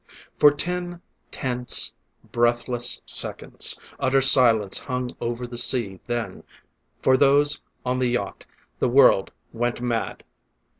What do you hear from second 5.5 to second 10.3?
sea... then, for those on the yacht, the world went mad!